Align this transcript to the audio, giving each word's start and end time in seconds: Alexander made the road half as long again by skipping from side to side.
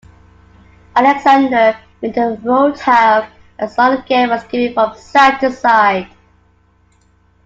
Alexander 0.95 1.77
made 2.01 2.15
the 2.15 2.35
road 2.41 2.75
half 2.79 3.29
as 3.59 3.77
long 3.77 3.99
again 3.99 4.29
by 4.29 4.39
skipping 4.39 4.73
from 4.73 4.97
side 4.97 5.39
to 5.39 5.51
side. 5.51 6.07